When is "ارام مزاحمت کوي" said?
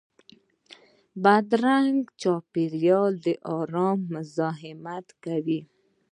3.57-5.61